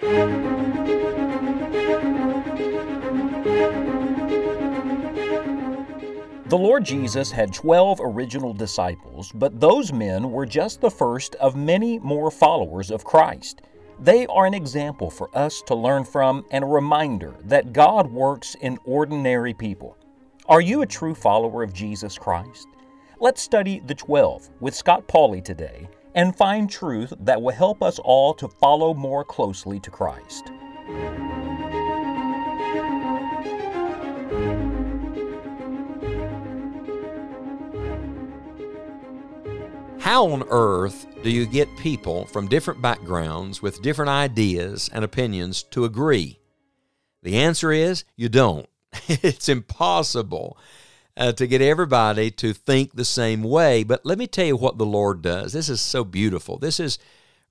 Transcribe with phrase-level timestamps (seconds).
[0.00, 0.18] The
[6.50, 11.98] Lord Jesus had 12 original disciples, but those men were just the first of many
[11.98, 13.60] more followers of Christ.
[13.98, 18.54] They are an example for us to learn from and a reminder that God works
[18.62, 19.98] in ordinary people.
[20.46, 22.66] Are you a true follower of Jesus Christ?
[23.20, 27.98] Let's study the 12 with Scott Pauley today and find truth that will help us
[28.00, 30.50] all to follow more closely to Christ.
[40.00, 45.62] How on earth do you get people from different backgrounds with different ideas and opinions
[45.70, 46.40] to agree?
[47.22, 48.68] The answer is you don't.
[49.08, 50.58] it's impossible
[51.20, 53.84] uh, to get everybody to think the same way.
[53.84, 55.52] But let me tell you what the Lord does.
[55.52, 56.58] This is so beautiful.
[56.58, 56.98] This is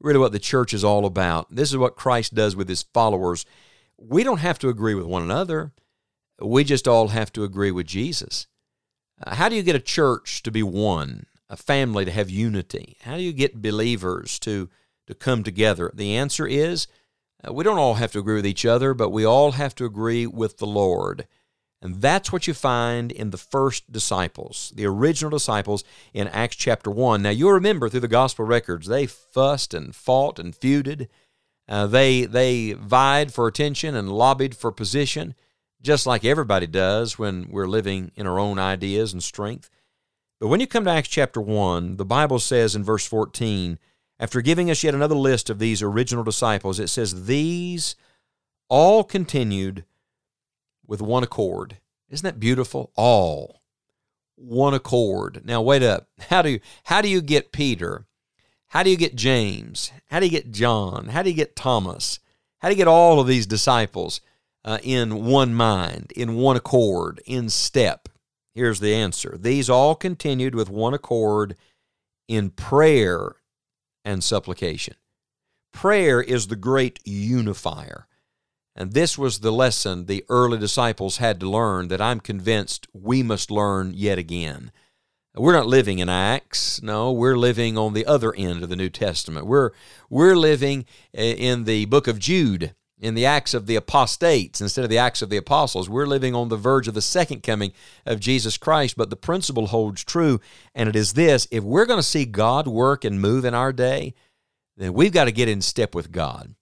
[0.00, 1.54] really what the church is all about.
[1.54, 3.46] This is what Christ does with his followers.
[3.96, 5.72] We don't have to agree with one another,
[6.40, 8.46] we just all have to agree with Jesus.
[9.24, 11.26] Uh, how do you get a church to be one?
[11.48, 12.96] a family to have unity?
[13.02, 14.68] How do you get believers to,
[15.06, 15.90] to come together?
[15.94, 16.86] The answer is
[17.46, 19.84] uh, we don't all have to agree with each other, but we all have to
[19.84, 21.26] agree with the Lord.
[21.80, 26.90] And that's what you find in the first disciples, the original disciples in Acts chapter
[26.90, 27.22] 1.
[27.22, 31.08] Now, you'll remember through the gospel records, they fussed and fought and feuded.
[31.68, 35.34] Uh, they, they vied for attention and lobbied for position,
[35.80, 39.70] just like everybody does when we're living in our own ideas and strength.
[40.40, 43.78] But when you come to Acts chapter 1, the Bible says in verse 14,
[44.18, 47.94] after giving us yet another list of these original disciples, it says, These
[48.68, 49.84] all continued
[50.88, 51.78] with one accord.
[52.10, 52.90] Isn't that beautiful?
[52.96, 53.62] All.
[54.34, 55.42] One accord.
[55.44, 56.08] Now wait up.
[56.30, 58.06] How do you, how do you get Peter?
[58.68, 59.92] How do you get James?
[60.06, 61.06] How do you get John?
[61.08, 62.18] How do you get Thomas?
[62.58, 64.20] How do you get all of these disciples
[64.64, 68.08] uh, in one mind, in one accord, in step?
[68.54, 71.56] Here's the answer These all continued with one accord
[72.26, 73.36] in prayer
[74.04, 74.94] and supplication.
[75.72, 78.06] Prayer is the great unifier.
[78.78, 83.24] And this was the lesson the early disciples had to learn that I'm convinced we
[83.24, 84.70] must learn yet again.
[85.34, 86.80] We're not living in Acts.
[86.80, 89.46] No, we're living on the other end of the New Testament.
[89.46, 89.72] We're,
[90.08, 94.90] we're living in the book of Jude in the acts of the apostates instead of
[94.90, 95.88] the acts of the apostles.
[95.88, 97.72] We're living on the verge of the second coming
[98.06, 100.40] of Jesus Christ, but the principle holds true,
[100.72, 103.72] and it is this if we're going to see God work and move in our
[103.72, 104.14] day,
[104.76, 106.54] then we've got to get in step with God.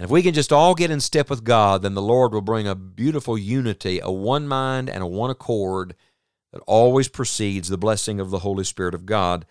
[0.00, 2.40] And if we can just all get in step with God, then the Lord will
[2.40, 5.94] bring a beautiful unity, a one mind and a one accord
[6.54, 9.44] that always precedes the blessing of the Holy Spirit of God.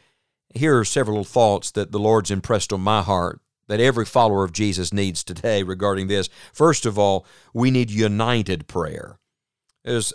[0.56, 4.52] Here are several thoughts that the Lord's impressed on my heart that every follower of
[4.52, 6.30] Jesus needs today regarding this.
[6.52, 9.20] First of all, we need united prayer.
[9.84, 10.14] There's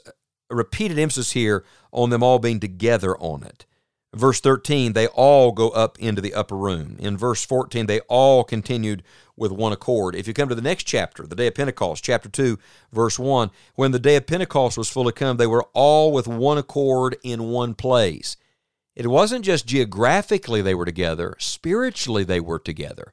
[0.51, 3.67] a repeated emphasis here on them all being together on it.
[4.15, 6.97] Verse 13, they all go up into the upper room.
[7.01, 9.03] In verse 14, they all continued
[9.37, 10.15] with one accord.
[10.15, 12.57] If you come to the next chapter, the day of Pentecost, chapter 2,
[12.93, 16.59] verse 1, when the day of Pentecost was fully come, they were all with one
[16.59, 18.37] accord in one place.
[18.95, 23.13] It wasn't just geographically they were together, spiritually they were together.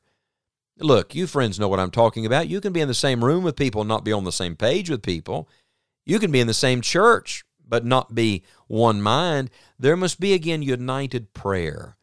[0.78, 2.47] Look, you friends know what I'm talking about.
[2.47, 4.56] You can be in the same room with people and not be on the same
[4.56, 5.50] page with people.
[6.06, 9.50] You can be in the same church but not be one mind.
[9.80, 11.96] There must be, again, united prayer.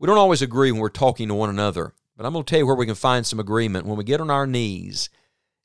[0.00, 2.58] We don't always agree when we're talking to one another, but I'm going to tell
[2.58, 5.08] you where we can find some agreement when we get on our knees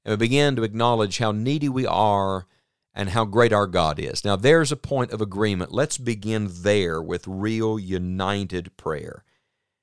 [0.06, 2.46] and we begin to acknowledge how needy we are
[2.94, 4.24] and how great our God is.
[4.24, 5.74] Now, there's a point of agreement.
[5.74, 9.24] Let's begin there with real united prayer.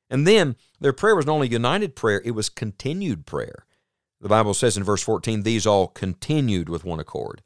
[0.08, 3.66] And then their prayer was not only united prayer, it was continued prayer.
[4.20, 7.42] The Bible says in verse 14, these all continued with one accord.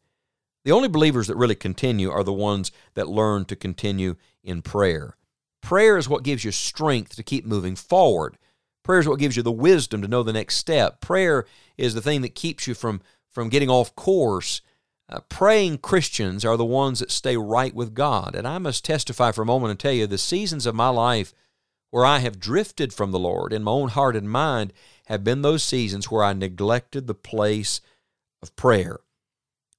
[0.68, 5.16] The only believers that really continue are the ones that learn to continue in prayer.
[5.62, 8.36] Prayer is what gives you strength to keep moving forward.
[8.84, 11.00] Prayer is what gives you the wisdom to know the next step.
[11.00, 11.46] Prayer
[11.78, 13.00] is the thing that keeps you from,
[13.30, 14.60] from getting off course.
[15.08, 18.34] Uh, praying Christians are the ones that stay right with God.
[18.34, 21.32] And I must testify for a moment and tell you the seasons of my life
[21.88, 24.74] where I have drifted from the Lord in my own heart and mind
[25.06, 27.80] have been those seasons where I neglected the place
[28.42, 29.00] of prayer.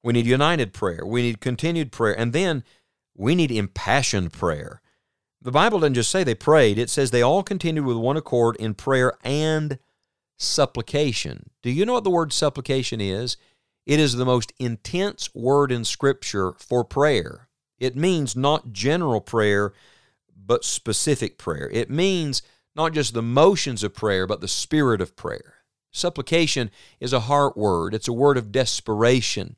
[0.03, 1.05] We need united prayer.
[1.05, 2.17] We need continued prayer.
[2.17, 2.63] And then
[3.15, 4.81] we need impassioned prayer.
[5.41, 8.57] The Bible doesn't just say they prayed, it says they all continued with one accord
[8.57, 9.79] in prayer and
[10.37, 11.49] supplication.
[11.61, 13.37] Do you know what the word supplication is?
[13.85, 17.47] It is the most intense word in Scripture for prayer.
[17.79, 19.73] It means not general prayer,
[20.35, 21.69] but specific prayer.
[21.71, 22.41] It means
[22.75, 25.55] not just the motions of prayer, but the spirit of prayer.
[25.91, 26.69] Supplication
[26.99, 29.55] is a heart word, it's a word of desperation.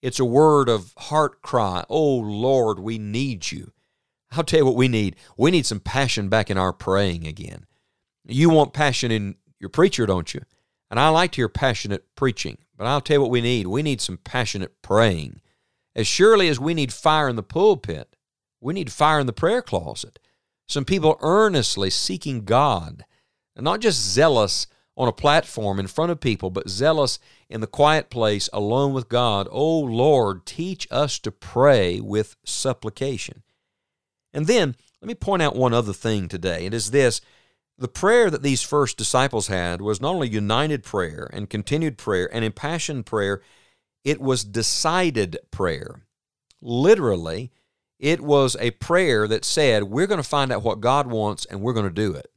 [0.00, 1.84] It's a word of heart cry.
[1.88, 3.72] Oh Lord, we need you.
[4.32, 5.16] I'll tell you what we need.
[5.36, 7.66] We need some passion back in our praying again.
[8.24, 10.42] You want passion in your preacher, don't you?
[10.90, 13.66] And I like to hear passionate preaching, but I'll tell you what we need.
[13.66, 15.40] We need some passionate praying.
[15.94, 18.14] As surely as we need fire in the pulpit,
[18.60, 20.18] we need fire in the prayer closet.
[20.68, 23.04] Some people earnestly seeking God,
[23.56, 24.66] and not just zealous
[24.98, 29.08] on a platform in front of people, but zealous in the quiet place alone with
[29.08, 29.46] God.
[29.50, 33.44] Oh Lord, teach us to pray with supplication.
[34.34, 36.66] And then let me point out one other thing today.
[36.66, 37.20] It is this
[37.78, 42.28] the prayer that these first disciples had was not only united prayer and continued prayer
[42.34, 43.40] and impassioned prayer,
[44.02, 46.02] it was decided prayer.
[46.60, 47.52] Literally,
[48.00, 51.60] it was a prayer that said, We're going to find out what God wants and
[51.60, 52.32] we're going to do it.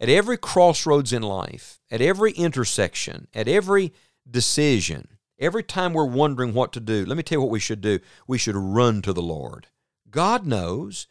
[0.00, 3.92] At every crossroads in life, at every intersection, at every
[4.28, 5.08] decision,
[5.38, 8.00] every time we're wondering what to do, let me tell you what we should do.
[8.26, 9.68] We should run to the Lord.
[10.10, 11.06] God knows,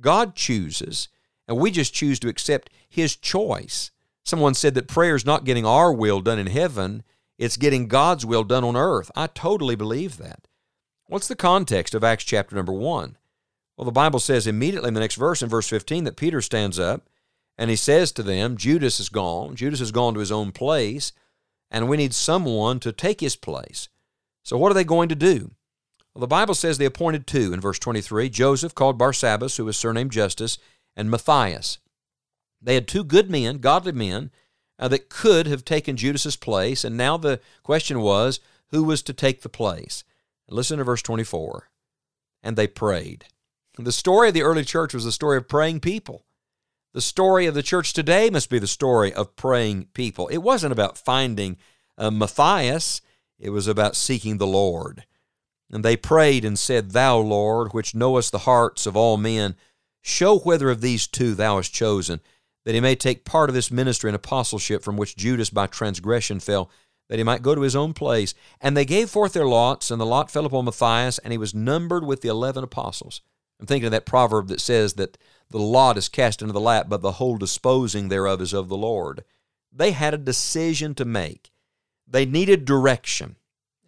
[0.00, 1.08] God chooses,
[1.46, 3.90] and we just choose to accept His choice.
[4.24, 7.02] Someone said that prayer is not getting our will done in heaven,
[7.38, 9.10] it's getting God's will done on earth.
[9.16, 10.46] I totally believe that.
[11.06, 13.16] What's the context of Acts chapter number 1?
[13.76, 16.78] Well, the Bible says immediately in the next verse, in verse 15, that Peter stands
[16.78, 17.08] up
[17.58, 19.56] and he says to them, Judas is gone.
[19.56, 21.12] Judas has gone to his own place,
[21.70, 23.88] and we need someone to take his place.
[24.44, 25.50] So, what are they going to do?
[26.14, 29.76] Well, the Bible says they appointed two in verse 23 Joseph, called Barsabbas, who was
[29.76, 30.58] surnamed Justus,
[30.96, 31.78] and Matthias.
[32.62, 34.30] They had two good men, godly men,
[34.78, 38.40] uh, that could have taken Judas's place, and now the question was
[38.70, 40.04] who was to take the place.
[40.48, 41.68] Listen to verse 24.
[42.42, 43.26] And they prayed.
[43.78, 46.24] The story of the early church was a story of praying people.
[46.94, 50.28] The story of the church today must be the story of praying people.
[50.28, 51.58] It wasn't about finding
[51.96, 53.00] uh, Matthias,
[53.38, 55.04] it was about seeking the Lord.
[55.70, 59.54] And they prayed and said, Thou, Lord, which knowest the hearts of all men,
[60.02, 62.20] Show whether of these two thou hast chosen,
[62.64, 66.40] that he may take part of this ministry and apostleship from which Judas by transgression
[66.40, 66.70] fell,
[67.08, 68.34] that he might go to his own place.
[68.60, 71.54] And they gave forth their lots, and the lot fell upon Matthias, and he was
[71.54, 73.20] numbered with the eleven apostles.
[73.60, 75.18] I'm thinking of that proverb that says that
[75.50, 78.76] the lot is cast into the lap, but the whole disposing thereof is of the
[78.76, 79.24] Lord.
[79.72, 81.50] They had a decision to make.
[82.06, 83.36] They needed direction.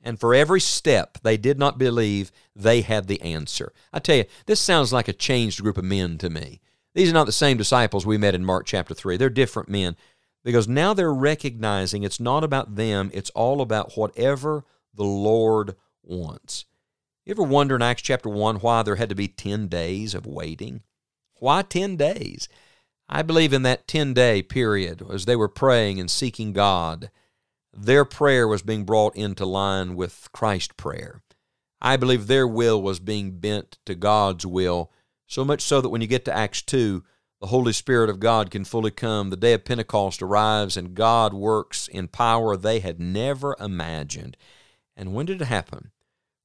[0.03, 3.73] And for every step they did not believe, they had the answer.
[3.93, 6.61] I tell you, this sounds like a changed group of men to me.
[6.95, 9.17] These are not the same disciples we met in Mark chapter 3.
[9.17, 9.97] They're different men
[10.43, 14.65] because now they're recognizing it's not about them, it's all about whatever
[14.95, 16.65] the Lord wants.
[17.25, 20.27] You ever wonder in Acts chapter 1 why there had to be 10 days of
[20.27, 20.83] waiting?
[21.41, 22.49] Why 10 days?
[23.09, 27.11] I believe in that 10 day period as they were praying and seeking God
[27.73, 31.23] their prayer was being brought into line with Christ's prayer.
[31.81, 34.91] I believe their will was being bent to God's will,
[35.27, 37.03] so much so that when you get to Acts 2,
[37.41, 39.31] the Holy Spirit of God can fully come.
[39.31, 44.37] The day of Pentecost arrives, and God works in power they had never imagined.
[44.97, 45.91] And when did it happen?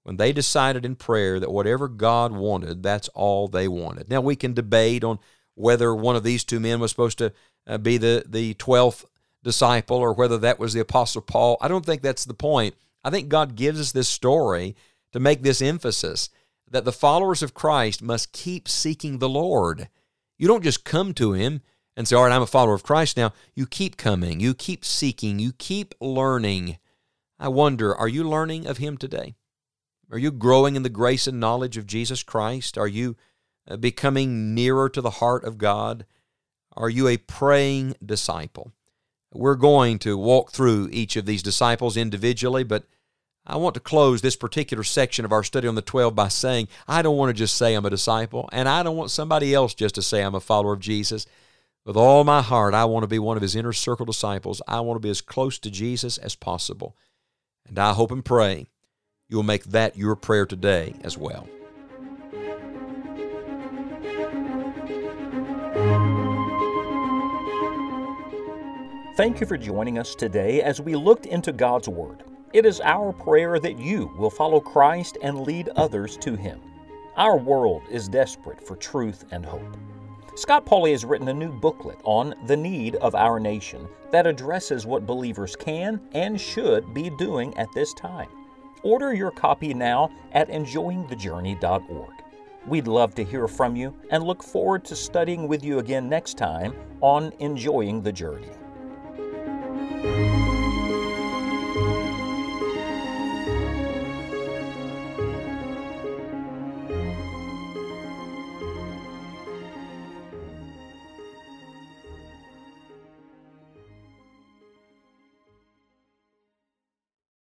[0.06, 4.08] When they decided in prayer that whatever God wanted, that's all they wanted.
[4.08, 5.18] Now, we can debate on
[5.56, 7.34] whether one of these two men was supposed to
[7.66, 9.06] uh, be the, the 12th
[9.44, 11.58] disciple or whether that was the Apostle Paul.
[11.60, 12.76] I don't think that's the point.
[13.04, 14.76] I think God gives us this story
[15.12, 16.30] to make this emphasis
[16.70, 19.90] that the followers of Christ must keep seeking the Lord.
[20.38, 21.62] You don't just come to Him
[21.98, 23.34] and say, All right, I'm a follower of Christ now.
[23.56, 26.78] You keep coming, you keep seeking, you keep learning.
[27.40, 29.36] I wonder, are you learning of Him today?
[30.12, 32.78] Are you growing in the grace and knowledge of Jesus Christ?
[32.78, 33.16] Are you
[33.68, 36.06] uh, becoming nearer to the heart of God?
[36.74, 38.72] Are you a praying disciple?
[39.34, 42.86] We're going to walk through each of these disciples individually, but
[43.48, 46.68] I want to close this particular section of our study on the 12 by saying,
[46.88, 49.74] I don't want to just say I'm a disciple, and I don't want somebody else
[49.74, 51.26] just to say I'm a follower of Jesus.
[51.84, 54.62] With all my heart, I want to be one of his inner circle disciples.
[54.68, 56.96] I want to be as close to Jesus as possible.
[57.68, 58.68] And I hope and pray
[59.30, 61.48] you'll make that your prayer today as well.
[69.16, 72.24] Thank you for joining us today as we looked into God's Word.
[72.52, 76.60] It is our prayer that you will follow Christ and lead others to Him.
[77.16, 79.78] Our world is desperate for truth and hope.
[80.36, 84.86] Scott Pauley has written a new booklet on the need of our nation that addresses
[84.86, 88.28] what believers can and should be doing at this time.
[88.86, 92.12] Order your copy now at enjoyingthejourney.org.
[92.68, 96.38] We'd love to hear from you and look forward to studying with you again next
[96.38, 98.52] time on Enjoying the Journey.